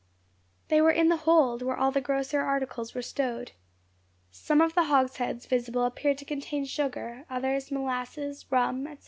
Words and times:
They 0.69 0.81
were 0.81 0.89
in 0.89 1.09
the 1.09 1.15
hold 1.29 1.61
where 1.61 1.77
all 1.77 1.91
the 1.91 2.01
grosser 2.01 2.39
articles 2.41 2.95
were 2.95 3.03
stowed. 3.03 3.51
Some 4.31 4.59
of 4.59 4.73
the 4.73 4.85
hogsheads 4.85 5.45
visible 5.45 5.83
appeared 5.85 6.17
to 6.17 6.25
contain 6.25 6.65
sugar, 6.65 7.25
others 7.29 7.69
molasses, 7.71 8.51
rum, 8.51 8.87
&c. 8.87 8.97